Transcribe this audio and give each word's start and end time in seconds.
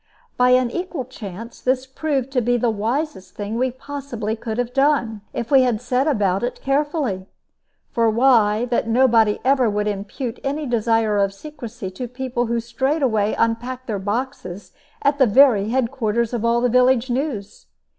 By 0.35 0.49
an 0.57 0.71
equal 0.71 1.05
chance 1.05 1.61
this 1.61 1.85
proved 1.85 2.31
to 2.31 2.41
be 2.41 2.57
the 2.57 2.71
wisest 2.71 3.35
thing 3.35 3.55
we 3.59 3.69
could 3.69 3.79
possibly 3.79 4.35
have 4.47 4.73
done, 4.73 5.21
if 5.31 5.51
we 5.51 5.61
had 5.61 5.79
set 5.79 6.07
about 6.07 6.41
it 6.41 6.59
carefully. 6.59 7.27
For 7.91 8.09
why, 8.09 8.65
that 8.65 8.87
nobody 8.89 9.37
ever 9.45 9.69
would 9.69 9.87
impute 9.87 10.39
any 10.43 10.65
desire 10.65 11.19
of 11.19 11.35
secrecy 11.35 11.91
to 11.91 12.07
people 12.07 12.47
who 12.47 12.59
straightway 12.59 13.35
unpacked 13.37 13.85
their 13.85 13.99
boxes 13.99 14.71
at 15.03 15.19
the 15.19 15.27
very 15.27 15.69
head 15.69 15.91
quarters 15.91 16.33
of 16.33 16.43
all 16.43 16.61
the 16.61 16.67
village 16.69 17.11
news. 17.11 17.67